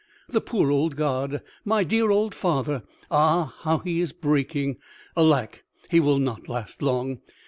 "The 0.27 0.41
poor 0.41 0.71
old 0.71 0.95
God! 0.95 1.43
my 1.63 1.83
dear 1.83 2.09
old 2.09 2.33
father! 2.33 2.81
Ah, 3.11 3.53
how 3.59 3.77
he 3.77 4.01
is 4.01 4.13
breaking! 4.13 4.77
Alack, 5.15 5.63
he 5.91 5.99
will 5.99 6.17
not 6.17 6.49
last 6.49 6.81
long! 6.81 7.19